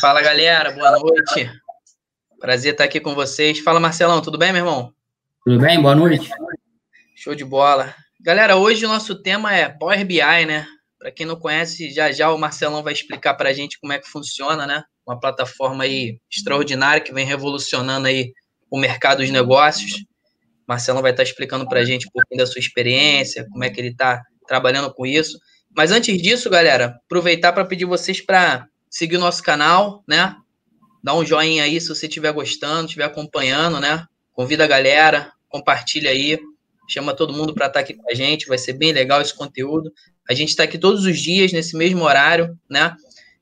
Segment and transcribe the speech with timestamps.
[0.00, 1.50] Fala galera, boa noite.
[2.38, 3.58] Prazer estar aqui com vocês.
[3.58, 4.94] Fala Marcelão, tudo bem, meu irmão?
[5.44, 5.82] Tudo bem?
[5.82, 6.30] Boa noite.
[7.16, 7.92] Show de bola.
[8.20, 10.68] Galera, hoje o nosso tema é Power BI, né?
[11.00, 13.98] Para quem não conhece, já já o Marcelão vai explicar para a gente como é
[13.98, 14.84] que funciona, né?
[15.04, 18.32] Uma plataforma aí extraordinária que vem revolucionando aí
[18.70, 20.04] o mercado dos negócios.
[20.64, 23.80] Marcelão vai estar explicando para a gente um pouquinho da sua experiência, como é que
[23.80, 25.36] ele está trabalhando com isso.
[25.76, 30.36] Mas antes disso, galera, aproveitar para pedir vocês para seguir o nosso canal, né?
[31.02, 34.06] Dá um joinha aí se você estiver gostando, estiver acompanhando, né?
[34.32, 36.38] Convida a galera, compartilha aí,
[36.88, 39.34] chama todo mundo para estar tá aqui com a gente, vai ser bem legal esse
[39.34, 39.92] conteúdo.
[40.28, 42.94] A gente está aqui todos os dias, nesse mesmo horário, né?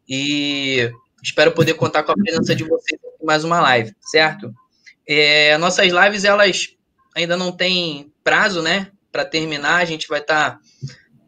[0.09, 0.90] E
[1.23, 4.52] espero poder contar com a presença de vocês em mais uma live, certo?
[5.09, 6.68] É, nossas lives, elas
[7.15, 8.90] ainda não têm prazo, né?
[9.10, 10.60] Para terminar, a gente vai estar tá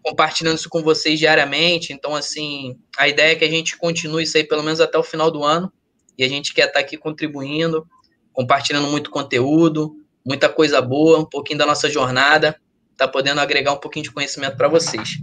[0.08, 1.92] compartilhando isso com vocês diariamente.
[1.92, 5.02] Então, assim, a ideia é que a gente continue isso aí pelo menos até o
[5.02, 5.70] final do ano.
[6.16, 7.87] E a gente quer estar aqui contribuindo,
[8.32, 12.59] compartilhando muito conteúdo, muita coisa boa, um pouquinho da nossa jornada,
[12.96, 15.18] tá podendo agregar um pouquinho de conhecimento para vocês.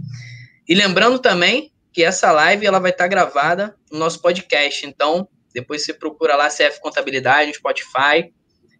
[0.68, 4.86] E lembrando também que essa live ela vai estar gravada no nosso podcast.
[4.86, 8.32] Então, depois você procura lá CF Contabilidade, no Spotify,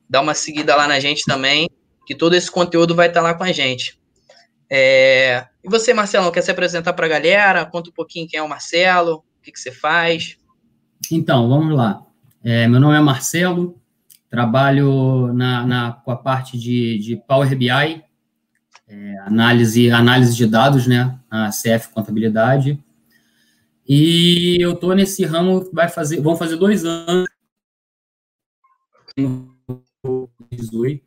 [0.08, 1.68] dá uma seguida lá na gente também,
[2.06, 3.98] que todo esse conteúdo vai estar lá com a gente.
[4.70, 5.46] É...
[5.62, 7.66] E você, Marcelo, quer se apresentar para a galera?
[7.66, 10.36] Conta um pouquinho quem é o Marcelo, o que, que você faz.
[11.10, 12.04] Então, vamos lá.
[12.42, 13.80] É, meu nome é Marcelo,
[14.30, 17.70] trabalho na, na, com a parte de, de Power BI,
[18.88, 22.78] é, análise, análise de dados, né, na CF Contabilidade.
[23.88, 27.28] E eu estou nesse ramo, vai fazer, vão fazer dois anos,
[30.50, 31.02] 18.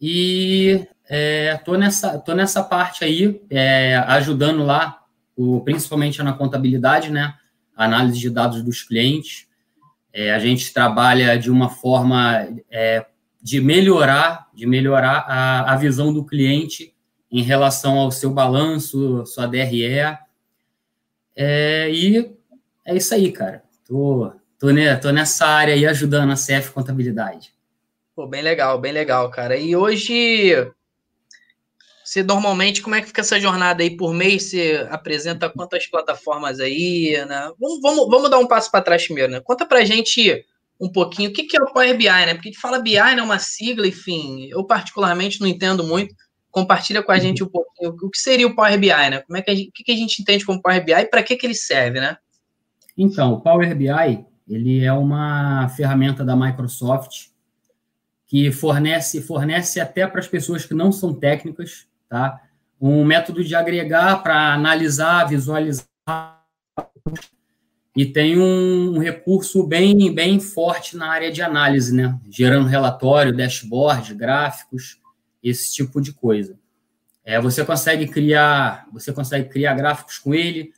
[0.00, 5.02] E é, tô nessa, tô nessa parte aí, é, ajudando lá,
[5.36, 7.34] o, principalmente na contabilidade, né?
[7.76, 9.46] Análise de dados dos clientes.
[10.12, 13.06] É, a gente trabalha de uma forma é,
[13.42, 16.94] de melhorar, de melhorar a, a visão do cliente
[17.30, 20.18] em relação ao seu balanço, sua DRE.
[21.36, 22.34] É, e
[22.84, 23.62] é isso aí, cara.
[23.86, 27.55] Tô, tô, né, tô nessa área aí ajudando a CF Contabilidade.
[28.16, 29.58] Pô, bem legal, bem legal, cara.
[29.58, 30.54] E hoje
[32.02, 34.44] você normalmente, como é que fica essa jornada aí por mês?
[34.44, 37.52] Você apresenta quantas plataformas aí, né?
[37.60, 39.40] Vamos, vamos, vamos dar um passo para trás primeiro, né?
[39.40, 40.42] Conta pra gente
[40.80, 42.32] um pouquinho o que, que é o Power BI, né?
[42.32, 43.20] Porque a gente fala BI, né?
[43.20, 44.48] Uma sigla, enfim.
[44.48, 46.14] Eu, particularmente, não entendo muito.
[46.50, 49.20] Compartilha com a gente um pouquinho o que seria o Power BI, né?
[49.26, 51.04] Como é que a gente, o que, que a gente entende como Power BI e
[51.04, 52.16] para que, que ele serve, né?
[52.96, 57.35] Então, o Power BI, ele é uma ferramenta da Microsoft
[58.26, 62.40] que fornece, fornece até para as pessoas que não são técnicas, tá?
[62.80, 65.86] Um método de agregar para analisar, visualizar
[67.96, 72.18] e tem um recurso bem, bem forte na área de análise, né?
[72.28, 75.00] Gerando relatório, dashboard, gráficos,
[75.42, 76.58] esse tipo de coisa.
[77.24, 80.72] É, você consegue criar, você consegue criar gráficos com ele,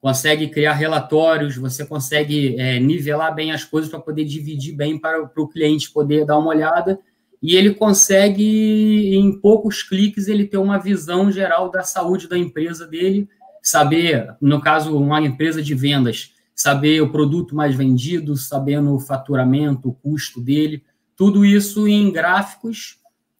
[0.00, 5.26] consegue criar relatórios, você consegue é, nivelar bem as coisas para poder dividir bem para,
[5.26, 6.98] para o cliente poder dar uma olhada
[7.42, 12.86] e ele consegue, em poucos cliques, ele ter uma visão geral da saúde da empresa
[12.86, 13.28] dele,
[13.62, 19.88] saber, no caso, uma empresa de vendas, saber o produto mais vendido, sabendo o faturamento,
[19.88, 20.84] o custo dele,
[21.16, 22.98] tudo isso em gráficos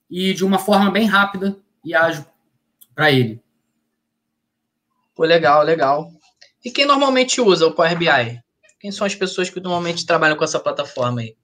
[0.08, 2.24] e de uma forma bem rápida e ágil
[2.94, 3.42] para ele.
[5.14, 6.12] Pô, legal, legal.
[6.68, 8.42] E quem normalmente usa o Power BI?
[8.78, 11.34] Quem são as pessoas que normalmente trabalham com essa plataforma aí?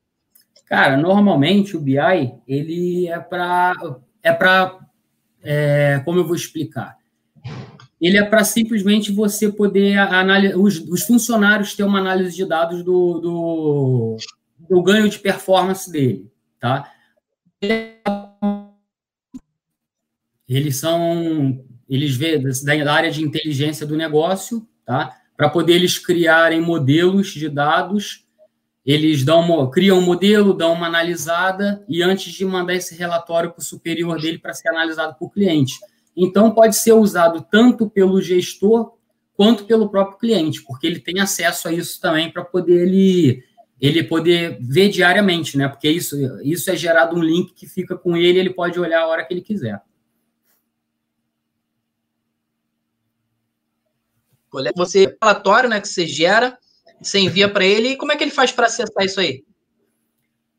[0.67, 1.97] Cara, normalmente o BI
[2.47, 3.73] ele é para
[4.23, 4.79] é para
[5.43, 6.99] é, como eu vou explicar?
[7.99, 12.85] Ele é para simplesmente você poder analisar os, os, funcionários ter uma análise de dados
[12.85, 14.17] do, do,
[14.59, 16.31] do ganho de performance dele,
[16.61, 16.93] tá?
[20.47, 25.17] Eles são eles vê da área de inteligência do negócio, tá?
[25.37, 28.25] Para poder eles criarem modelos de dados
[28.85, 33.51] eles dão uma, criam um modelo, dão uma analisada e antes de mandar esse relatório
[33.51, 35.73] para o superior dele para ser analisado por cliente.
[36.15, 38.93] Então, pode ser usado tanto pelo gestor
[39.35, 43.43] quanto pelo próprio cliente, porque ele tem acesso a isso também para poder ele,
[43.81, 45.67] ele poder ver diariamente, né?
[45.67, 49.07] Porque isso, isso é gerado um link que fica com ele, ele pode olhar a
[49.09, 49.81] hora que ele quiser.
[54.77, 56.57] Você relatório, né, que você gera,
[57.01, 59.45] você envia para ele e como é que ele faz para acessar isso aí?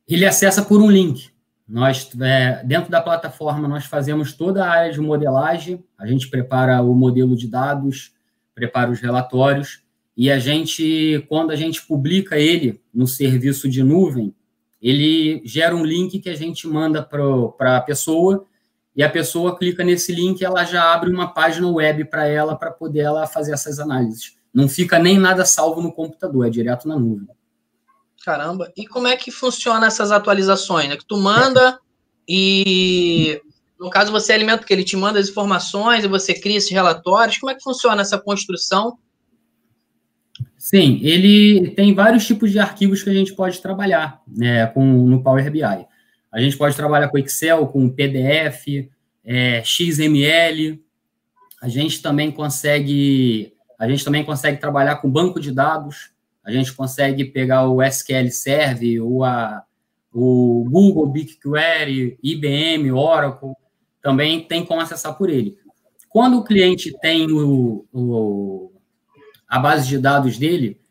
[0.07, 1.29] Ele acessa por um link.
[1.67, 6.81] Nós, é, dentro da plataforma, nós fazemos toda a área de modelagem, a gente prepara
[6.81, 8.13] o modelo de dados,
[8.53, 9.81] prepara os relatórios,
[10.15, 14.33] e a gente, quando a gente publica ele no serviço de nuvem,
[14.81, 18.45] ele gera um link que a gente manda para a pessoa
[18.95, 22.71] e a pessoa clica nesse link ela já abre uma página web para ela para
[22.71, 24.35] poder ela fazer essas análises.
[24.53, 27.27] Não fica nem nada salvo no computador, é direto na nuvem.
[28.23, 30.89] Caramba, e como é que funciona essas atualizações?
[30.89, 31.77] É que tu manda
[32.27, 33.41] e
[33.79, 37.37] no caso você alimenta que ele te manda as informações e você cria esses relatórios.
[37.37, 38.97] Como é que funciona essa construção
[40.57, 45.21] Sim, ele tem vários tipos de arquivos que a gente pode trabalhar né, com, no
[45.21, 45.61] Power BI.
[46.35, 48.89] A gente pode trabalhar com Excel, com PDF,
[49.23, 50.83] é, XML.
[51.61, 56.11] A gente também consegue, a gente também consegue trabalhar com banco de dados.
[56.43, 59.63] A gente consegue pegar o SQL Server, ou a,
[60.13, 63.53] o Google BigQuery, IBM, Oracle.
[64.01, 65.57] Também tem como acessar por ele.
[66.09, 68.73] Quando o cliente tem o, o
[69.47, 70.81] a base de dados dele,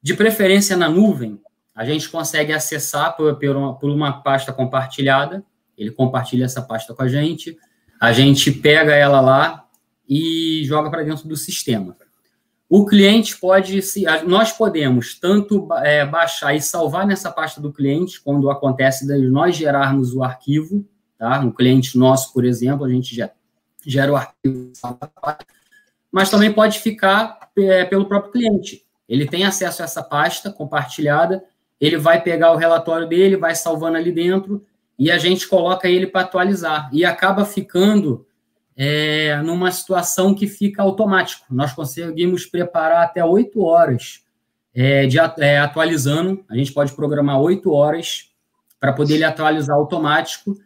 [0.00, 1.40] de preferência na nuvem,
[1.74, 5.44] a gente consegue acessar por, por, uma, por uma pasta compartilhada,
[5.76, 7.56] ele compartilha essa pasta com a gente,
[8.00, 9.66] a gente pega ela lá
[10.08, 11.96] e joga para dentro do sistema.
[12.68, 18.20] O cliente pode, se nós podemos tanto é, baixar e salvar nessa pasta do cliente,
[18.20, 20.84] quando acontece de nós gerarmos o arquivo,
[21.18, 21.40] tá?
[21.40, 23.30] Um cliente nosso, por exemplo, a gente já
[23.86, 24.72] gera o arquivo,
[26.10, 28.84] mas também pode ficar é, pelo próprio cliente.
[29.08, 31.44] Ele tem acesso a essa pasta compartilhada,
[31.84, 34.64] ele vai pegar o relatório dele, vai salvando ali dentro,
[34.98, 36.88] e a gente coloca ele para atualizar.
[36.92, 38.26] E acaba ficando
[38.76, 41.44] é, numa situação que fica automático.
[41.50, 44.24] Nós conseguimos preparar até oito horas
[44.74, 46.44] é, de é, atualizando.
[46.48, 48.30] A gente pode programar oito horas
[48.80, 50.56] para poder ele atualizar automático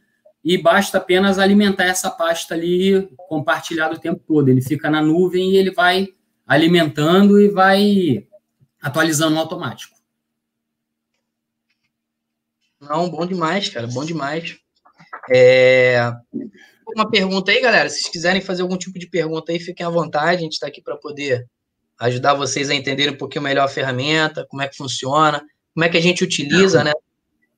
[0.45, 4.49] e basta apenas alimentar essa pasta ali compartilhada o tempo todo.
[4.49, 6.09] Ele fica na nuvem e ele vai
[6.47, 8.27] alimentando e vai
[8.81, 9.98] atualizando automático.
[12.89, 14.57] Não, bom demais, cara, bom demais.
[15.31, 16.11] É...
[16.95, 17.89] Uma pergunta aí, galera.
[17.89, 20.39] Se vocês quiserem fazer algum tipo de pergunta aí, fiquem à vontade.
[20.39, 21.47] A gente está aqui para poder
[21.99, 25.45] ajudar vocês a entenderem um pouquinho melhor a ferramenta, como é que funciona,
[25.75, 26.93] como é que a gente utiliza, né?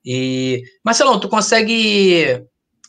[0.04, 2.42] E Marcelão, tu consegue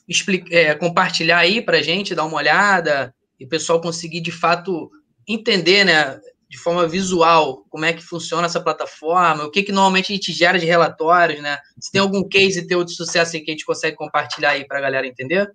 [0.08, 4.90] explicar, é, compartilhar aí para gente, dar uma olhada e o pessoal conseguir de fato
[5.28, 6.20] entender, né,
[6.52, 10.34] de forma visual, como é que funciona essa plataforma, o que, que normalmente a gente
[10.34, 11.58] gera de relatórios, né?
[11.80, 14.78] Se tem algum case teu de sucesso aí que a gente consegue compartilhar aí para
[14.78, 15.50] a galera entender?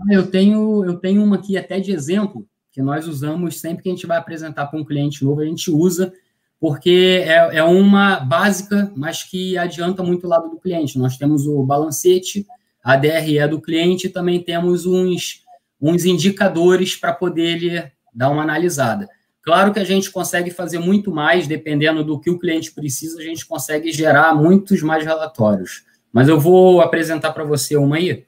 [0.00, 3.88] Ah, eu tenho, eu tenho uma aqui até de exemplo, que nós usamos sempre que
[3.88, 6.12] a gente vai apresentar para um cliente novo, a gente usa,
[6.60, 10.96] porque é, é uma básica, mas que adianta muito o lado do cliente.
[10.96, 12.46] Nós temos o balancete,
[12.84, 15.42] a DRE do cliente, e também temos uns,
[15.80, 19.08] uns indicadores para poder ele dar uma analisada.
[19.50, 23.24] Claro que a gente consegue fazer muito mais, dependendo do que o cliente precisa, a
[23.24, 25.82] gente consegue gerar muitos mais relatórios.
[26.12, 28.24] Mas eu vou apresentar para você uma aí,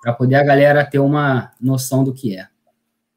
[0.00, 2.46] para poder a galera ter uma noção do que é.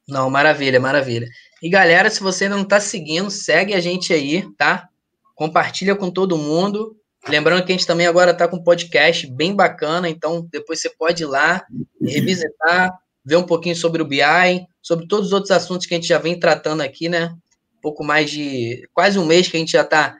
[0.06, 1.30] Não, maravilha, maravilha.
[1.64, 4.90] E galera, se você ainda não está seguindo, segue a gente aí, tá?
[5.34, 6.98] Compartilha com todo mundo.
[7.26, 10.90] Lembrando que a gente também agora está com um podcast bem bacana, então depois você
[10.90, 11.66] pode ir lá,
[12.02, 12.92] revisitar,
[13.24, 14.20] ver um pouquinho sobre o BI,
[14.82, 17.34] sobre todos os outros assuntos que a gente já vem tratando aqui, né?
[17.86, 20.20] Pouco mais de quase um mês que a gente já está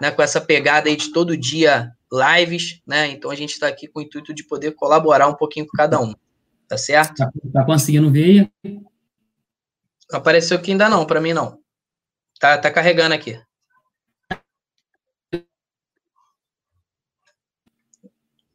[0.00, 3.06] né, com essa pegada aí de todo dia lives, né?
[3.06, 6.00] Então a gente está aqui com o intuito de poder colaborar um pouquinho com cada
[6.00, 6.12] um.
[6.66, 7.14] Tá certo?
[7.14, 8.50] Tá, tá conseguindo ver?
[10.12, 11.60] Apareceu aqui ainda não, para mim não.
[12.40, 13.40] Tá, tá carregando aqui.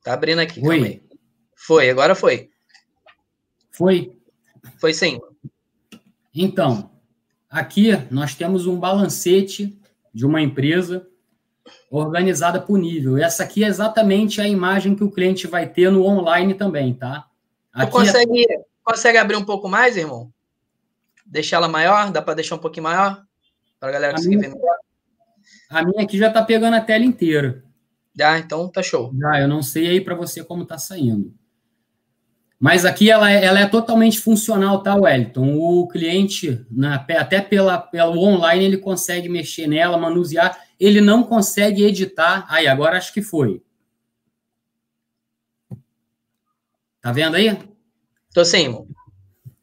[0.04, 0.60] Tá abrindo aqui.
[0.60, 1.02] Foi.
[1.56, 2.50] Foi, agora foi.
[3.72, 4.20] Foi?
[4.78, 5.22] Foi sim.
[6.36, 6.91] Então,
[7.52, 9.78] aqui nós temos um balancete
[10.14, 11.06] de uma empresa
[11.90, 13.18] organizada por nível.
[13.18, 17.28] Essa aqui é exatamente a imagem que o cliente vai ter no online também, tá?
[17.74, 18.64] Aqui consegue, é...
[18.84, 20.32] consegue abrir um pouco mais, irmão?
[21.26, 22.12] Deixar ela maior?
[22.12, 23.24] Dá para deixar um pouquinho maior?
[23.80, 24.76] Para a galera conseguir minha, ver melhor?
[25.70, 27.64] A minha aqui já está pegando a tela inteira.
[28.14, 29.14] Já, então tá show.
[29.18, 31.34] Já, eu não sei aí para você como tá saindo.
[32.62, 35.58] Mas aqui ela é, ela é totalmente funcional, tá, Wellington?
[35.58, 40.62] O cliente, na, até pela, pelo online, ele consegue mexer nela, manusear.
[40.80, 42.46] Ele não consegue editar.
[42.48, 43.64] Aí, agora acho que foi.
[47.02, 47.58] Tá vendo aí?
[48.32, 48.86] Tô sim.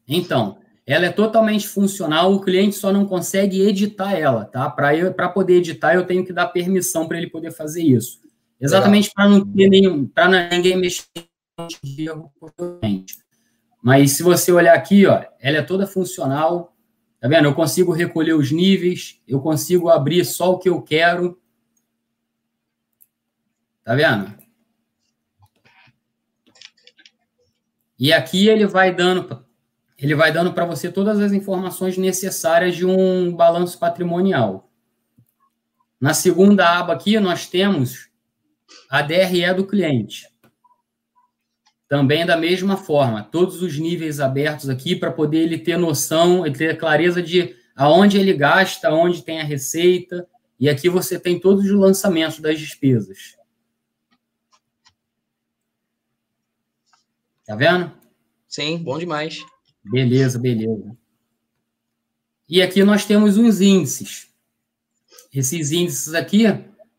[0.05, 4.69] Então, ela é totalmente funcional, o cliente só não consegue editar ela, tá?
[4.69, 8.19] Para poder editar, eu tenho que dar permissão para ele poder fazer isso.
[8.59, 11.05] Exatamente para não ter nenhum, para ninguém mexer
[11.67, 12.31] de erro
[13.81, 16.75] Mas se você olhar aqui, ó, ela é toda funcional.
[17.19, 17.45] Tá vendo?
[17.45, 21.39] Eu consigo recolher os níveis, eu consigo abrir só o que eu quero.
[23.83, 24.33] Tá vendo?
[27.97, 29.45] E aqui ele vai dando
[30.01, 34.71] ele vai dando para você todas as informações necessárias de um balanço patrimonial.
[35.99, 38.09] Na segunda aba aqui nós temos
[38.89, 40.25] a DRE do cliente.
[41.89, 46.55] Também da mesma forma, todos os níveis abertos aqui para poder ele ter noção, ele
[46.55, 50.27] ter clareza de aonde ele gasta, aonde tem a receita,
[50.59, 53.35] e aqui você tem todos os lançamentos das despesas.
[57.43, 57.91] Tá vendo?
[58.47, 59.43] Sim, bom demais.
[59.83, 60.95] Beleza, beleza.
[62.47, 64.29] E aqui nós temos uns índices.
[65.33, 66.43] Esses índices aqui,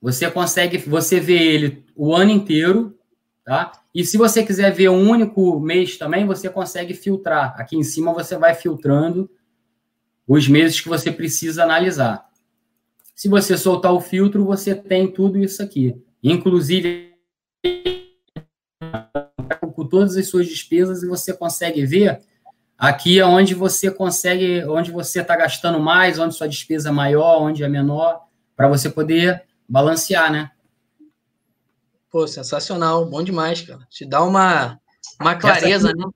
[0.02, 2.98] você consegue, você vê ele o ano inteiro,
[3.44, 3.79] tá?
[3.94, 7.54] E se você quiser ver um único mês também, você consegue filtrar.
[7.58, 9.28] Aqui em cima você vai filtrando
[10.26, 12.24] os meses que você precisa analisar.
[13.14, 16.00] Se você soltar o filtro, você tem tudo isso aqui.
[16.22, 17.14] Inclusive,
[19.74, 22.20] com todas as suas despesas, e você consegue ver
[22.78, 27.64] aqui onde você consegue, onde você está gastando mais, onde sua despesa é maior, onde
[27.64, 28.22] é menor,
[28.56, 30.50] para você poder balancear, né?
[32.10, 33.86] Pô, sensacional, bom demais, cara.
[33.88, 34.80] Te dá uma,
[35.20, 36.06] uma clareza, aqui, né?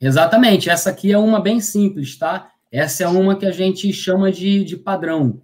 [0.00, 2.50] Exatamente, essa aqui é uma bem simples, tá?
[2.70, 5.40] Essa é uma que a gente chama de, de padrão.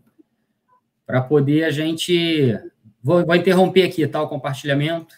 [1.06, 2.58] Para poder a gente.
[3.02, 4.22] Vou, vou interromper aqui, tá?
[4.22, 5.14] O compartilhamento.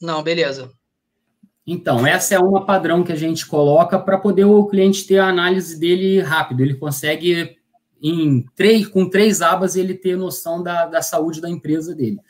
[0.00, 0.70] Não, beleza.
[1.66, 5.28] Então, essa é uma padrão que a gente coloca para poder o cliente ter a
[5.28, 6.60] análise dele rápido.
[6.60, 7.56] Ele consegue,
[8.00, 12.20] em três, com três abas, ele ter noção da, da saúde da empresa dele.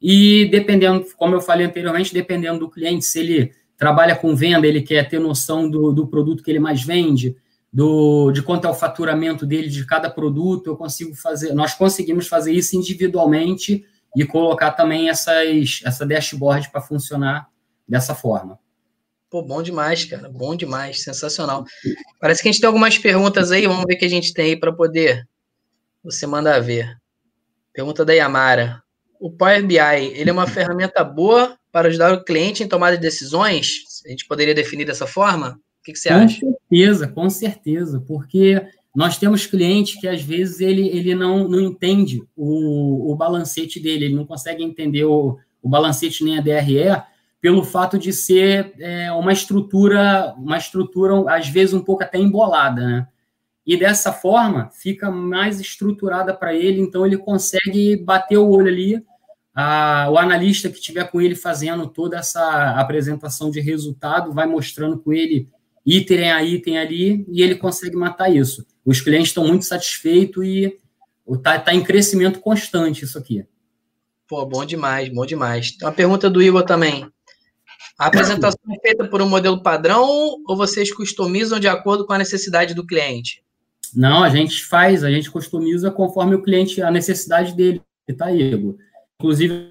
[0.00, 4.82] E dependendo, como eu falei anteriormente, dependendo do cliente, se ele trabalha com venda, ele
[4.82, 7.36] quer ter noção do, do produto que ele mais vende,
[7.72, 12.26] do, de quanto é o faturamento dele de cada produto, eu consigo fazer, nós conseguimos
[12.26, 13.84] fazer isso individualmente
[14.16, 17.48] e colocar também essas, essa dashboard para funcionar
[17.86, 18.58] dessa forma.
[19.28, 20.28] Pô, bom demais, cara.
[20.28, 21.64] Bom demais, sensacional.
[22.20, 24.46] Parece que a gente tem algumas perguntas aí, vamos ver o que a gente tem
[24.46, 25.28] aí para poder
[26.02, 26.96] você mandar ver.
[27.74, 28.82] Pergunta da Yamara
[29.20, 34.02] o Power BI ele é uma ferramenta boa para ajudar o cliente em tomar decisões?
[34.04, 35.58] A gente poderia definir dessa forma?
[35.80, 36.40] O que, que você com acha?
[36.40, 38.62] Com certeza, com certeza, porque
[38.94, 44.06] nós temos clientes que às vezes ele, ele não, não entende o, o balancete dele,
[44.06, 47.02] ele não consegue entender o, o balancete nem a DRE
[47.40, 52.84] pelo fato de ser é, uma estrutura, uma estrutura às vezes um pouco até embolada,
[52.84, 53.08] né?
[53.66, 59.04] E dessa forma fica mais estruturada para ele, então ele consegue bater o olho ali.
[59.52, 64.98] A, o analista que estiver com ele fazendo toda essa apresentação de resultado vai mostrando
[64.98, 65.48] com ele
[65.84, 68.64] item a item ali e ele consegue matar isso.
[68.84, 70.78] Os clientes estão muito satisfeitos e
[71.28, 73.44] está tá em crescimento constante isso aqui.
[74.28, 75.72] Pô, bom demais, bom demais.
[75.72, 77.08] Tem uma pergunta do Igor também.
[77.98, 80.04] A apresentação é feita por um modelo padrão
[80.46, 83.45] ou vocês customizam de acordo com a necessidade do cliente?
[83.94, 87.82] Não, a gente faz, a gente customiza conforme o cliente, a necessidade dele,
[88.16, 88.76] tá, Igor?
[89.18, 89.70] Inclusive,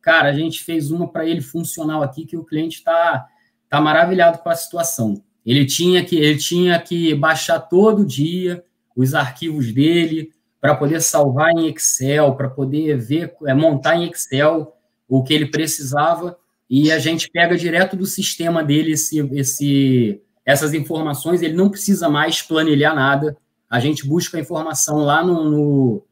[0.00, 3.26] cara, a gente fez uma para ele funcional aqui que o cliente está
[3.68, 5.22] tá maravilhado com a situação.
[5.44, 11.50] Ele tinha que ele tinha que baixar todo dia os arquivos dele para poder salvar
[11.50, 14.76] em Excel, para poder ver, é, montar em Excel
[15.08, 16.38] o que ele precisava
[16.70, 22.08] e a gente pega direto do sistema dele esse, esse essas informações, ele não precisa
[22.08, 23.36] mais planilhar nada.
[23.70, 26.06] A gente busca a informação lá no, no,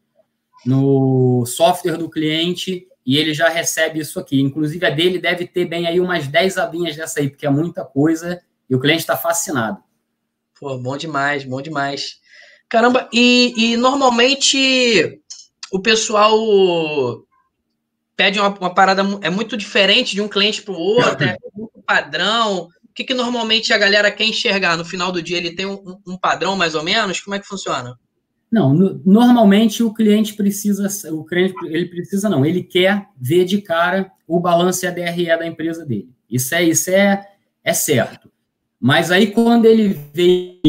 [0.64, 4.40] no software do cliente e ele já recebe isso aqui.
[4.40, 7.84] Inclusive, a dele deve ter bem aí umas 10 abinhas dessa aí, porque é muita
[7.84, 9.78] coisa e o cliente está fascinado.
[10.58, 12.20] Pô, bom demais, bom demais.
[12.68, 15.20] Caramba, e, e normalmente
[15.72, 16.38] o pessoal
[18.14, 21.82] pede uma, uma, parada, é muito diferente de um cliente para o outro, é muito
[21.84, 24.76] padrão que, que normalmente a galera quer enxergar?
[24.76, 27.20] No final do dia ele tem um, um padrão mais ou menos?
[27.20, 27.98] Como é que funciona?
[28.50, 33.62] Não, no, normalmente o cliente precisa, o cliente, ele precisa não, ele quer ver de
[33.62, 36.10] cara o balanço e a DRE da empresa dele.
[36.28, 37.28] Isso é, isso é,
[37.62, 38.30] é certo.
[38.80, 40.60] Mas aí quando ele vem,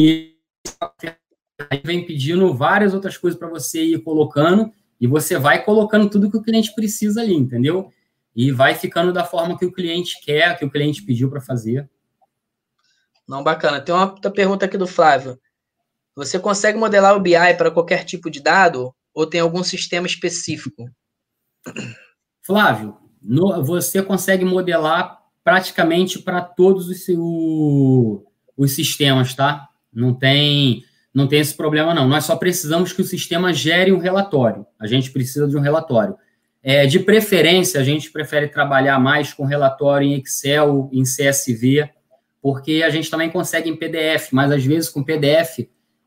[1.82, 6.36] vem pedindo várias outras coisas para você ir colocando, e você vai colocando tudo que
[6.36, 7.90] o cliente precisa ali, entendeu?
[8.36, 11.90] E vai ficando da forma que o cliente quer, que o cliente pediu para fazer.
[13.28, 13.80] Não, bacana.
[13.80, 15.38] Tem uma pergunta aqui do Flávio.
[16.14, 20.84] Você consegue modelar o BI para qualquer tipo de dado ou tem algum sistema específico?
[22.44, 28.24] Flávio, no, você consegue modelar praticamente para todos os, o,
[28.56, 29.68] os sistemas, tá?
[29.92, 32.08] Não tem, não tem esse problema, não.
[32.08, 34.66] Nós só precisamos que o sistema gere um relatório.
[34.78, 36.16] A gente precisa de um relatório.
[36.62, 41.90] É, de preferência, a gente prefere trabalhar mais com relatório em Excel, em CSV,
[42.42, 45.60] porque a gente também consegue em PDF, mas às vezes com PDF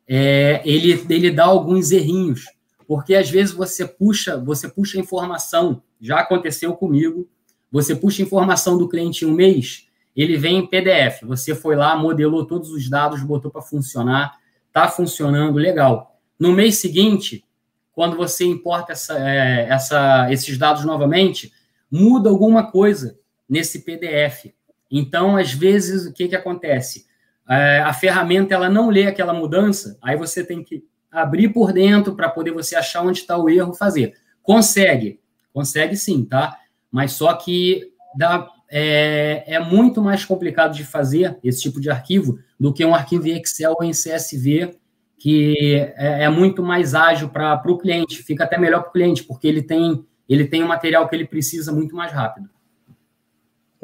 [0.08, 2.46] é, ele, ele dá alguns errinhos,
[2.88, 7.28] porque às vezes você puxa, você puxa informação, já aconteceu comigo,
[7.72, 11.24] você puxa informação do cliente em um mês, ele vem em PDF.
[11.24, 14.38] Você foi lá, modelou todos os dados, botou para funcionar,
[14.68, 16.20] está funcionando, legal.
[16.40, 17.44] No mês seguinte,
[17.92, 21.52] quando você importa essa, é, essa, esses dados novamente,
[21.92, 24.54] muda alguma coisa nesse PDF.
[24.92, 27.06] Então, às vezes, o que, que acontece?
[27.50, 32.16] É, a ferramenta ela não lê aquela mudança, aí você tem que abrir por dentro
[32.16, 34.16] para poder você achar onde está o erro, fazer.
[34.42, 35.20] Consegue,
[35.54, 36.60] consegue sim, tá?
[36.96, 42.40] mas só que dá, é, é, muito mais complicado de fazer esse tipo de arquivo
[42.58, 44.78] do que um arquivo em Excel ou em CSV,
[45.20, 49.26] que é, é muito mais ágil para o cliente, fica até melhor para o cliente,
[49.26, 52.50] porque ele tem, ele tem o material que ele precisa muito mais rápido.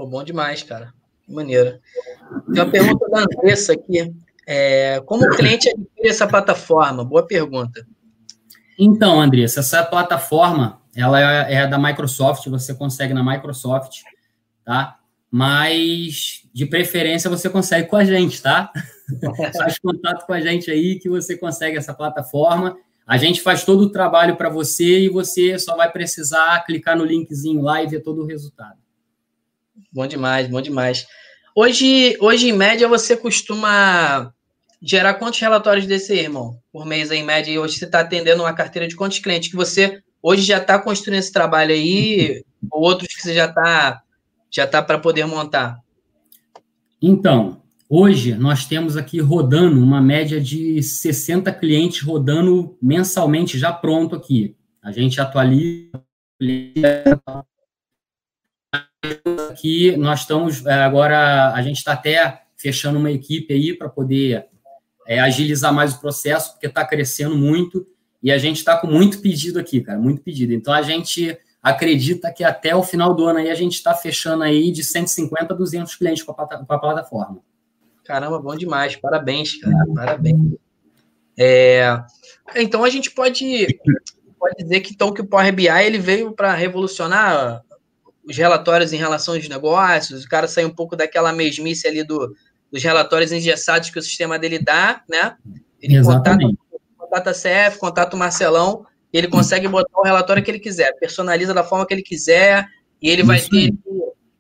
[0.02, 0.92] Pô, bom demais, cara.
[1.24, 1.80] Que maneiro.
[2.52, 4.12] Tem uma pergunta da Andressa aqui.
[4.48, 7.06] É, como o cliente adquire essa plataforma?
[7.06, 7.86] Boa pergunta.
[8.80, 14.00] Então, Andressa, essa plataforma ela é, é da Microsoft, você consegue na Microsoft,
[14.66, 14.98] tá?
[15.30, 18.72] Mas, de preferência, você consegue com a gente, tá?
[19.56, 22.76] faz contato com a gente aí que você consegue essa plataforma.
[23.06, 27.06] A gente faz todo o trabalho para você e você só vai precisar clicar no
[27.06, 28.81] linkzinho lá e ver todo o resultado.
[29.92, 31.08] Bom demais, bom demais.
[31.56, 34.34] Hoje, hoje em média, você costuma
[34.82, 36.58] gerar quantos relatórios desse, irmão?
[36.72, 39.56] Por mês, em média, e hoje você está atendendo uma carteira de quantos clientes que
[39.56, 44.04] você hoje já está construindo esse trabalho aí, ou outros que você já está
[44.50, 45.80] já tá para poder montar?
[47.02, 54.16] Então, hoje nós temos aqui rodando uma média de 60 clientes rodando mensalmente, já pronto
[54.16, 54.56] aqui.
[54.84, 55.92] A gente atualiza.
[59.50, 64.46] Aqui nós estamos é, agora, a gente está até fechando uma equipe aí para poder
[65.08, 67.86] é, agilizar mais o processo, porque está crescendo muito
[68.22, 70.54] e a gente está com muito pedido aqui, cara, muito pedido.
[70.54, 74.44] Então a gente acredita que até o final do ano aí a gente está fechando
[74.44, 77.40] aí de 150 a 200 clientes com a, com a, plataforma.
[78.04, 78.96] Caramba, bom demais.
[78.96, 79.76] Parabéns, cara.
[79.96, 80.54] Parabéns.
[81.36, 82.00] É,
[82.56, 83.80] então a gente pode,
[84.40, 87.64] pode dizer que, então, que o Power BI ele veio para revolucionar
[88.32, 92.34] os relatórios em relação aos negócios, o cara sair um pouco daquela mesmice ali do,
[92.72, 95.36] dos relatórios engessados que o sistema dele dá, né?
[95.82, 96.58] Ele Exatamente.
[96.98, 100.98] contata a CF, contata o Marcelão, e ele consegue botar o relatório que ele quiser,
[100.98, 102.66] personaliza da forma que ele quiser,
[103.02, 103.74] e ele vai ter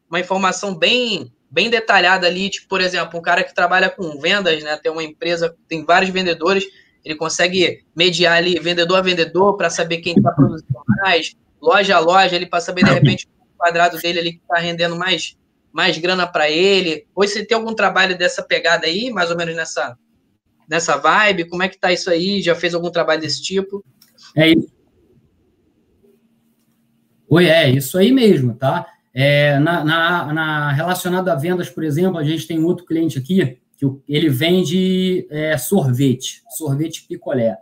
[0.09, 4.63] uma informação bem bem detalhada ali, tipo, por exemplo, um cara que trabalha com vendas,
[4.63, 6.63] né, tem uma empresa, tem vários vendedores,
[7.03, 11.99] ele consegue mediar ali vendedor a vendedor para saber quem está produzindo mais, loja a
[11.99, 13.27] loja, ele para saber de repente
[13.61, 15.37] quadrado dele ali que está rendendo mais
[15.71, 17.05] mais grana para ele.
[17.15, 19.95] Ou você tem algum trabalho dessa pegada aí, mais ou menos nessa
[20.67, 21.47] nessa vibe?
[21.47, 22.41] Como é que tá isso aí?
[22.41, 23.85] Já fez algum trabalho desse tipo?
[24.35, 24.73] É isso.
[27.29, 28.85] Oi, é isso aí mesmo, tá?
[29.13, 33.57] É, na, na, na, relacionado a vendas, por exemplo, a gente tem outro cliente aqui
[33.77, 37.57] que ele vende é, sorvete, sorvete picolé.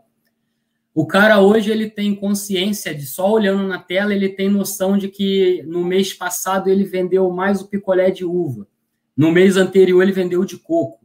[0.94, 5.08] O cara hoje ele tem consciência de só olhando na tela ele tem noção de
[5.08, 8.68] que no mês passado ele vendeu mais o picolé de uva,
[9.16, 11.00] no mês anterior ele vendeu de coco.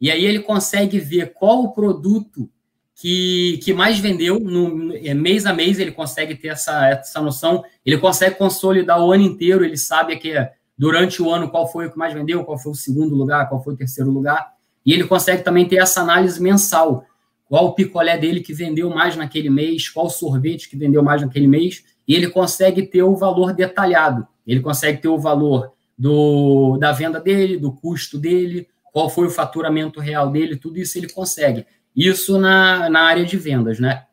[0.00, 2.50] E aí ele consegue ver qual o produto
[2.96, 4.40] que, que mais vendeu.
[4.40, 9.12] No é, mês a mês, ele consegue ter essa, essa noção, ele consegue consolidar o
[9.12, 10.34] ano inteiro, ele sabe que
[10.76, 13.62] durante o ano qual foi o que mais vendeu, qual foi o segundo lugar, qual
[13.62, 14.52] foi o terceiro lugar,
[14.84, 17.04] e ele consegue também ter essa análise mensal,
[17.48, 21.22] qual o picolé dele que vendeu mais naquele mês, qual o sorvete que vendeu mais
[21.22, 26.76] naquele mês, e ele consegue ter o valor detalhado, ele consegue ter o valor do,
[26.78, 31.08] da venda dele, do custo dele, qual foi o faturamento real dele, tudo isso ele
[31.08, 31.66] consegue.
[31.94, 34.04] Isso na, na área de vendas, né?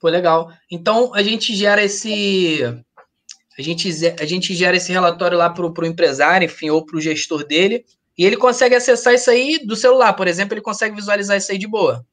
[0.00, 0.52] Pô, legal.
[0.70, 2.62] Então, a gente gera esse...
[3.56, 3.88] A gente,
[4.20, 7.84] a gente gera esse relatório lá para o empresário, enfim, ou para o gestor dele,
[8.16, 11.58] e ele consegue acessar isso aí do celular, por exemplo, ele consegue visualizar isso aí
[11.58, 12.06] de boa.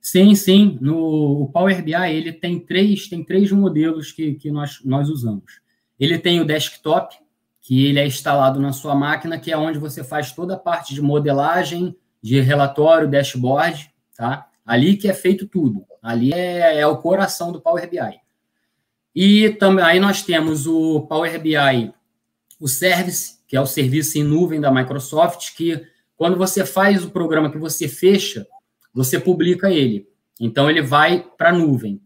[0.00, 0.78] Sim, sim.
[0.80, 5.60] No Power BI ele tem três, tem três modelos que, que nós, nós usamos.
[5.98, 7.16] Ele tem o desktop,
[7.60, 10.94] que ele é instalado na sua máquina, que é onde você faz toda a parte
[10.94, 14.48] de modelagem, de relatório, dashboard, tá?
[14.64, 15.84] Ali que é feito tudo.
[16.02, 18.20] Ali é, é o coração do Power BI.
[19.14, 21.92] E também aí nós temos o Power BI
[22.58, 27.10] o Service, que é o serviço em nuvem da Microsoft, que quando você faz o
[27.10, 28.46] programa que você fecha,
[28.92, 30.08] você publica ele.
[30.40, 32.00] Então, ele vai para a nuvem.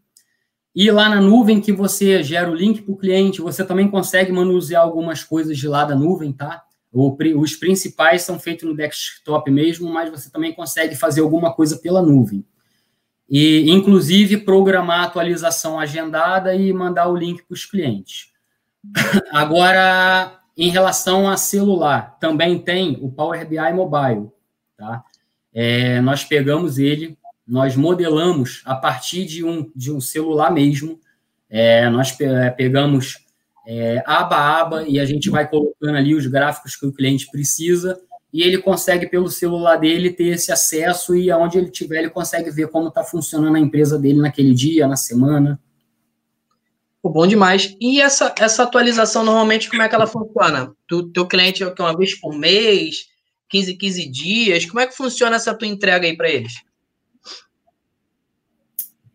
[0.74, 4.30] E lá na nuvem que você gera o link para o cliente, você também consegue
[4.30, 6.62] manusear algumas coisas de lá da nuvem, tá?
[6.92, 12.02] os principais são feitos no desktop mesmo, mas você também consegue fazer alguma coisa pela
[12.02, 12.44] nuvem.
[13.28, 18.32] E, inclusive, programar a atualização agendada e mandar o link para os clientes.
[19.30, 24.30] Agora, em relação a celular, também tem o Power BI Mobile.
[24.76, 25.04] Tá?
[25.52, 31.00] É, nós pegamos ele, nós modelamos a partir de um, de um celular mesmo.
[31.48, 32.16] É, nós
[32.56, 33.26] pegamos
[33.66, 37.28] é, aba a aba e a gente vai colocando ali os gráficos que o cliente
[37.30, 38.00] precisa
[38.32, 42.50] e ele consegue, pelo celular dele, ter esse acesso e aonde ele tiver, ele consegue
[42.50, 45.60] ver como está funcionando a empresa dele naquele dia, na semana.
[47.02, 47.76] Bom demais.
[47.80, 50.74] E essa, essa atualização, normalmente, como é que ela funciona?
[50.86, 53.06] Tu, teu cliente é uma vez por mês,
[53.48, 54.66] 15, 15 dias?
[54.66, 56.52] Como é que funciona essa tua entrega aí para eles?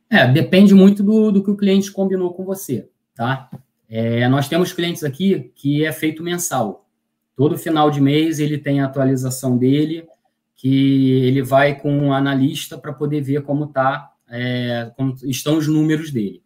[0.10, 3.50] É, depende muito do, do que o cliente combinou com você, tá?
[3.88, 6.88] É, nós temos clientes aqui que é feito mensal.
[7.36, 10.08] Todo final de mês ele tem a atualização dele,
[10.56, 15.67] que ele vai com um analista para poder ver como, tá, é, como estão os
[15.67, 16.44] números dele.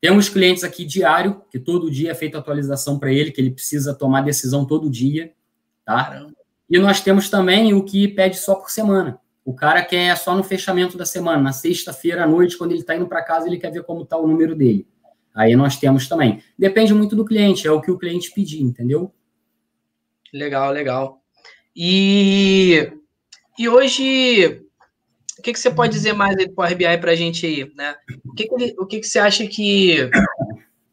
[0.00, 3.94] Temos clientes aqui diário, que todo dia é feita atualização para ele, que ele precisa
[3.94, 5.32] tomar decisão todo dia,
[5.84, 6.28] tá?
[6.70, 9.18] E nós temos também o que pede só por semana.
[9.44, 12.94] O cara quer só no fechamento da semana, na sexta-feira à noite, quando ele está
[12.94, 14.86] indo para casa, ele quer ver como está o número dele.
[15.34, 16.42] Aí nós temos também.
[16.58, 19.12] Depende muito do cliente, é o que o cliente pedir, entendeu?
[20.32, 21.22] Legal, legal.
[21.74, 22.92] E,
[23.58, 24.67] e hoje,
[25.38, 27.94] o que, que você pode dizer mais do Power BI para a gente aí, né?
[28.24, 30.10] O que, que, ele, o que, que você acha que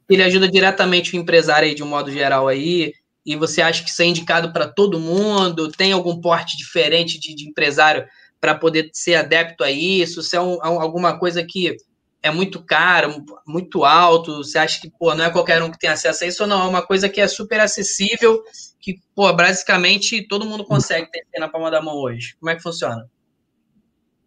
[0.08, 2.94] ele ajuda diretamente o empresário aí, de um modo geral aí?
[3.26, 5.72] E você acha que isso é indicado para todo mundo?
[5.72, 8.06] Tem algum porte diferente de, de empresário
[8.40, 10.22] para poder ser adepto a isso?
[10.22, 11.76] Se é um, alguma coisa que
[12.22, 14.38] é muito caro, muito alto?
[14.38, 16.62] Você acha que pô, não é qualquer um que tem acesso a isso ou não?
[16.62, 18.44] É uma coisa que é super acessível,
[18.80, 22.36] que pô, basicamente todo mundo consegue ter na palma da mão hoje.
[22.40, 23.10] Como é que funciona?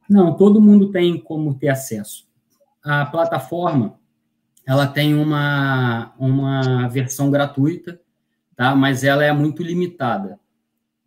[0.08, 2.26] Não, todo mundo tem como ter acesso.
[2.82, 3.98] A plataforma,
[4.66, 8.00] ela tem uma, uma versão gratuita,
[8.56, 8.74] tá?
[8.74, 10.38] mas ela é muito limitada.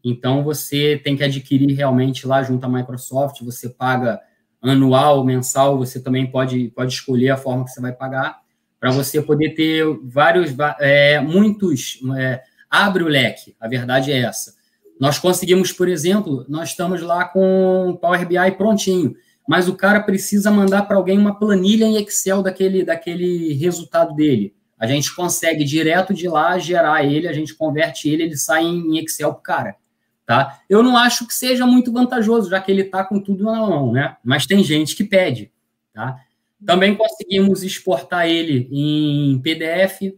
[0.04, 4.20] Então, você tem que adquirir realmente lá junto à Microsoft, você paga
[4.62, 8.42] anual, mensal, você também pode, pode escolher a forma que você vai pagar,
[8.80, 14.56] para você poder ter vários, é, muitos, é, abre o leque, a verdade é essa.
[15.02, 19.16] Nós conseguimos, por exemplo, nós estamos lá com o Power BI prontinho,
[19.48, 24.54] mas o cara precisa mandar para alguém uma planilha em Excel daquele, daquele resultado dele.
[24.78, 29.00] A gente consegue direto de lá gerar ele, a gente converte ele, ele sai em
[29.00, 29.76] Excel para o cara.
[30.24, 30.60] Tá?
[30.70, 33.92] Eu não acho que seja muito vantajoso, já que ele está com tudo na mão,
[33.92, 34.18] né?
[34.24, 35.52] Mas tem gente que pede.
[35.96, 36.16] Tá?
[36.64, 40.14] Também conseguimos exportar ele em PDF,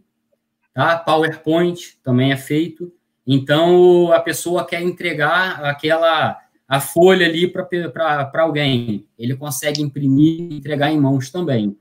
[0.74, 0.98] tá?
[0.98, 2.92] PowerPoint também é feito.
[3.26, 9.06] Então, a pessoa quer entregar aquela a folha ali para alguém.
[9.18, 11.76] Ele consegue imprimir e entregar em mãos também.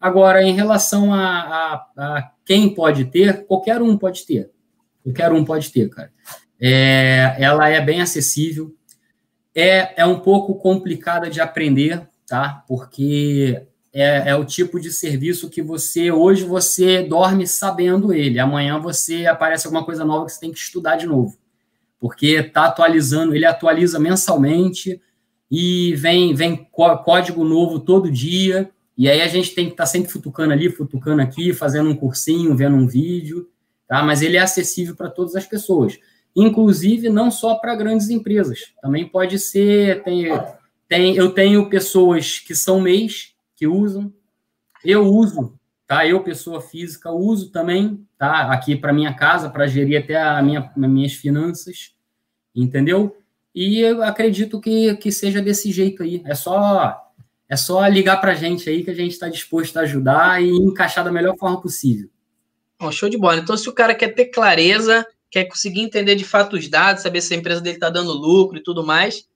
[0.00, 4.50] Agora, em relação a, a, a, quem pode ter, qualquer um pode ter.
[5.02, 6.12] Qualquer um pode ter, cara.
[6.60, 8.74] É, ela é bem acessível.
[9.54, 12.64] É, é um pouco complicada de aprender, tá?
[12.66, 18.76] Porque é, é, o tipo de serviço que você hoje você dorme sabendo ele, amanhã
[18.80, 21.38] você aparece alguma coisa nova que você tem que estudar de novo,
[22.00, 25.00] porque está atualizando, ele atualiza mensalmente
[25.48, 26.68] e vem vem
[27.04, 28.68] código novo todo dia.
[28.98, 31.96] E aí a gente tem que estar tá sempre futucando ali, futucando aqui, fazendo um
[31.96, 33.48] cursinho, vendo um vídeo,
[33.88, 34.02] tá?
[34.02, 35.98] Mas ele é acessível para todas as pessoas,
[36.34, 40.26] inclusive não só para grandes empresas, também pode ser tem
[40.88, 43.33] tem eu tenho pessoas que são mês
[43.64, 44.12] que usam.
[44.84, 46.06] Eu uso, tá?
[46.06, 48.52] Eu, pessoa física, uso também, tá?
[48.52, 51.94] Aqui para minha casa, para gerir até a minha, as minhas finanças,
[52.54, 53.16] entendeu?
[53.54, 56.22] E eu acredito que, que seja desse jeito aí.
[56.26, 57.00] É só
[57.48, 60.50] é só ligar para a gente aí que a gente está disposto a ajudar e
[60.50, 62.10] encaixar da melhor forma possível.
[62.78, 63.38] Bom, show de bola.
[63.38, 67.20] Então, se o cara quer ter clareza, quer conseguir entender de fato os dados, saber
[67.20, 69.26] se a empresa dele está dando lucro e tudo mais,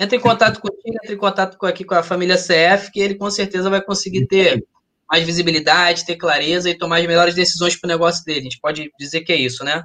[0.00, 3.16] entre em contato contigo, entre em contato com, aqui com a família CF, que ele
[3.16, 4.64] com certeza vai conseguir ter
[5.06, 8.40] mais visibilidade, ter clareza e tomar as melhores decisões para o negócio dele.
[8.40, 9.84] A gente pode dizer que é isso, né?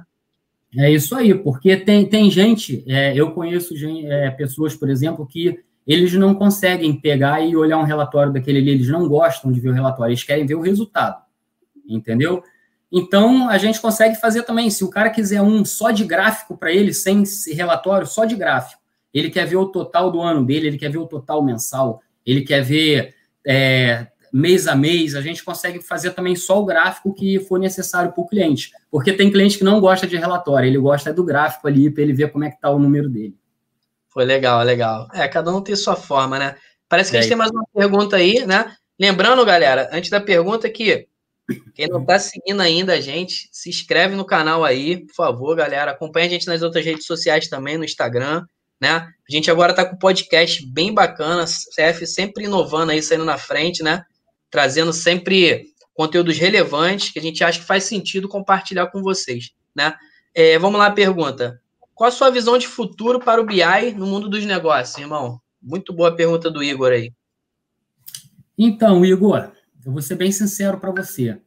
[0.74, 3.74] É isso aí, porque tem, tem gente, é, eu conheço
[4.08, 8.70] é, pessoas, por exemplo, que eles não conseguem pegar e olhar um relatório daquele ali,
[8.70, 11.22] eles não gostam de ver o relatório, eles querem ver o resultado,
[11.86, 12.42] entendeu?
[12.90, 14.70] Então, a gente consegue fazer também.
[14.70, 18.80] Se o cara quiser um só de gráfico para ele, sem relatório, só de gráfico,
[19.18, 22.42] ele quer ver o total do ano dele, ele quer ver o total mensal, ele
[22.42, 23.14] quer ver
[23.46, 28.12] é, mês a mês, a gente consegue fazer também só o gráfico que for necessário
[28.12, 28.70] para o cliente.
[28.90, 32.12] Porque tem cliente que não gosta de relatório, ele gosta do gráfico ali para ele
[32.12, 33.34] ver como é que está o número dele.
[34.08, 35.08] Foi legal, legal.
[35.14, 36.56] É, cada um tem sua forma, né?
[36.88, 37.20] Parece que é.
[37.20, 38.74] a gente tem mais uma pergunta aí, né?
[38.98, 41.06] Lembrando, galera, antes da pergunta que
[41.74, 45.92] quem não está seguindo ainda a gente, se inscreve no canal aí, por favor, galera.
[45.92, 48.44] Acompanhe a gente nas outras redes sociais também, no Instagram,
[48.80, 48.90] né?
[48.90, 53.82] A gente agora está com podcast bem bacana, CF sempre inovando aí, saindo na frente,
[53.82, 54.04] né?
[54.50, 59.94] Trazendo sempre conteúdos relevantes que a gente acha que faz sentido compartilhar com vocês, né?
[60.34, 61.60] É, vamos lá, pergunta.
[61.94, 65.40] Qual a sua visão de futuro para o BI no mundo dos negócios, irmão?
[65.62, 67.10] Muito boa pergunta do Igor aí.
[68.58, 69.50] Então, Igor,
[69.84, 71.40] eu vou ser bem sincero para você.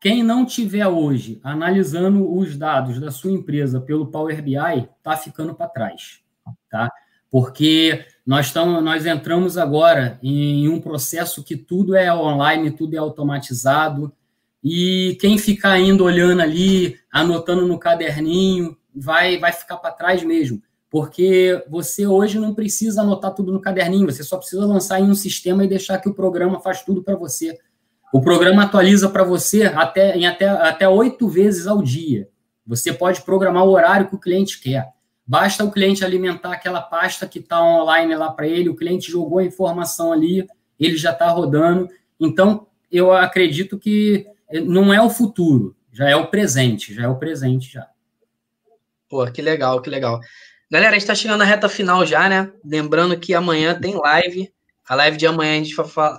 [0.00, 5.54] Quem não tiver hoje analisando os dados da sua empresa pelo Power BI, está ficando
[5.54, 6.22] para trás,
[6.70, 6.90] tá?
[7.30, 12.98] Porque nós, estamos, nós entramos agora em um processo que tudo é online, tudo é
[12.98, 14.12] automatizado,
[14.62, 20.62] e quem ficar indo olhando ali, anotando no caderninho, vai, vai ficar para trás mesmo.
[20.90, 25.14] Porque você hoje não precisa anotar tudo no caderninho, você só precisa lançar em um
[25.14, 27.58] sistema e deixar que o programa faz tudo para você.
[28.12, 32.28] O programa atualiza para você até, em até, até oito vezes ao dia.
[32.66, 34.88] Você pode programar o horário que o cliente quer.
[35.28, 39.40] Basta o cliente alimentar aquela pasta que está online lá para ele, o cliente jogou
[39.40, 40.48] a informação ali,
[40.80, 41.86] ele já está rodando.
[42.18, 44.26] Então, eu acredito que
[44.64, 47.86] não é o futuro, já é o presente, já é o presente já.
[49.06, 50.18] Pô, que legal, que legal.
[50.70, 52.50] Galera, a gente está chegando na reta final já, né?
[52.64, 54.50] Lembrando que amanhã tem live.
[54.88, 55.74] A live de amanhã a gente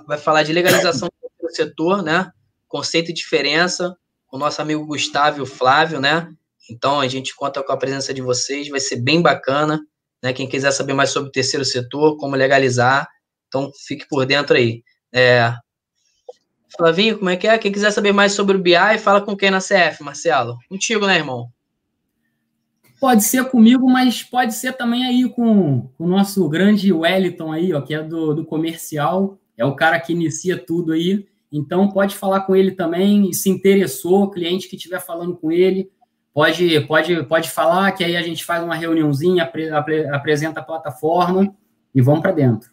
[0.06, 1.08] vai falar de legalização
[1.42, 2.30] do setor, né?
[2.68, 3.96] Conceito e diferença,
[4.28, 6.32] com o nosso amigo Gustavo e Flávio, né?
[6.70, 9.80] Então a gente conta com a presença de vocês, vai ser bem bacana.
[10.22, 10.32] Né?
[10.32, 13.08] Quem quiser saber mais sobre o terceiro setor, como legalizar,
[13.48, 14.82] então fique por dentro aí.
[15.12, 15.52] É...
[16.76, 17.58] Flavinho, como é que é?
[17.58, 20.56] Quem quiser saber mais sobre o BI, fala com quem na CF, Marcelo?
[20.68, 21.48] Contigo, né, irmão?
[23.00, 27.80] Pode ser comigo, mas pode ser também aí com, o nosso grande Wellington aí, ó,
[27.80, 31.26] que é do, do comercial, é o cara que inicia tudo aí.
[31.50, 35.90] Então pode falar com ele também, se interessou, cliente que estiver falando com ele,
[36.32, 40.64] pode, pode, pode falar, que aí a gente faz uma reuniãozinha, apre, apre, apresenta a
[40.64, 41.54] plataforma
[41.94, 42.70] e vamos para dentro.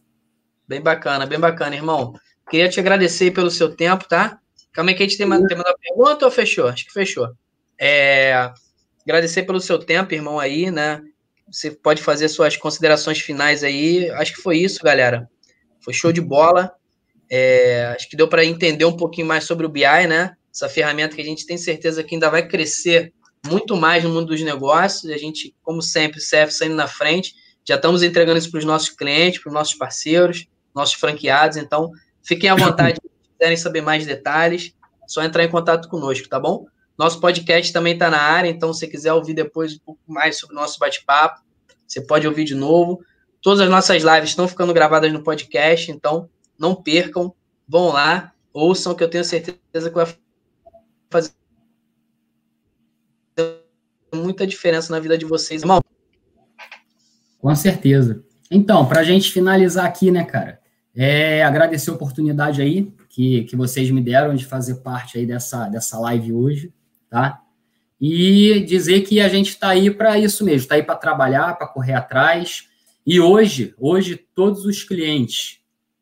[0.67, 2.13] Bem bacana, bem bacana, irmão.
[2.50, 4.39] Queria te agradecer pelo seu tempo, tá?
[4.74, 6.67] Calma aí que a gente tem uma, pergunta ou fechou?
[6.67, 7.30] Acho que fechou.
[7.80, 8.52] É,
[9.08, 11.02] Agradecer pelo seu tempo, irmão, aí, né?
[11.50, 14.10] Você pode fazer suas considerações finais aí.
[14.10, 15.30] Acho que foi isso, galera.
[15.80, 16.74] Foi show de bola.
[17.32, 20.36] É, acho que deu para entender um pouquinho mais sobre o BI, né?
[20.54, 23.13] Essa ferramenta que a gente tem certeza que ainda vai crescer
[23.45, 25.12] muito mais no mundo dos negócios.
[25.12, 27.36] A gente, como sempre, CF saindo na frente.
[27.65, 31.58] Já estamos entregando isso para os nossos clientes, para os nossos parceiros, nossos franqueados.
[31.58, 31.91] Então,
[32.23, 34.73] fiquem à vontade se quiserem saber mais detalhes.
[35.08, 36.65] Só entrar em contato conosco, tá bom?
[36.97, 40.56] Nosso podcast também está na área, então se quiser ouvir depois um pouco mais sobre
[40.56, 41.41] o nosso bate-papo,
[41.88, 43.02] você pode ouvir de novo.
[43.41, 47.34] Todas as nossas lives estão ficando gravadas no podcast, então não percam,
[47.67, 50.08] vão lá, ouçam, que eu tenho certeza que vai
[51.10, 51.32] fazer
[54.13, 55.82] muita diferença na vida de vocês, irmão.
[57.39, 58.24] Com certeza.
[58.50, 60.60] Então, para a gente finalizar aqui, né, cara,
[60.96, 65.67] é agradecer a oportunidade aí que, que vocês me deram de fazer parte aí dessa,
[65.67, 66.74] dessa live hoje
[67.10, 67.41] tá?
[68.00, 71.67] E dizer que a gente está aí para isso mesmo, está aí para trabalhar, para
[71.67, 72.67] correr atrás.
[73.06, 75.60] E hoje, hoje todos os clientes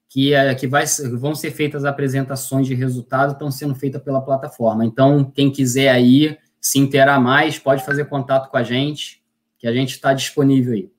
[0.10, 0.86] que, é, que vai,
[1.18, 4.86] vão ser feitas apresentações de resultado estão sendo feitas pela plataforma.
[4.86, 9.22] Então, quem quiser aí se interar mais, pode fazer contato com a gente,
[9.60, 10.90] que a gente está disponível aí.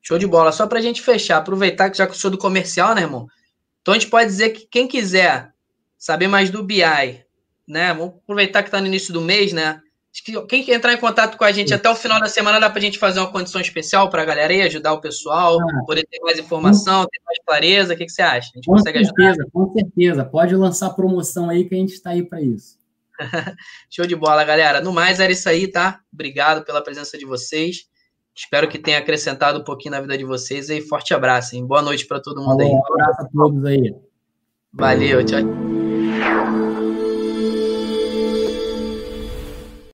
[0.00, 0.50] Show de bola.
[0.52, 3.26] Só para a gente fechar, aproveitar que já que do comercial, né, irmão?
[3.82, 5.52] Então a gente pode dizer que quem quiser
[5.98, 6.80] saber mais do BI,
[7.68, 7.92] né?
[7.92, 9.82] Vamos aproveitar que está no início do mês, né?
[10.48, 12.82] Quem entrar em contato com a gente até o final da semana dá para a
[12.82, 16.20] gente fazer uma condição especial para a galera aí, ajudar o pessoal, ah, poder ter
[16.20, 17.92] mais informação, ter mais clareza.
[17.92, 18.50] O que, que você acha?
[18.50, 19.50] A gente com consegue certeza, ajudar?
[19.52, 22.78] Com certeza, pode lançar promoção aí que a gente está aí para isso.
[23.90, 24.80] Show de bola, galera.
[24.80, 26.00] No mais, era isso aí, tá?
[26.12, 27.86] Obrigado pela presença de vocês.
[28.34, 31.66] Espero que tenha acrescentado um pouquinho na vida de vocês e forte abraço, hein?
[31.66, 32.68] Boa noite para todo mundo aí.
[32.68, 33.94] Um abraço a todos aí.
[34.72, 35.85] Valeu, tchau.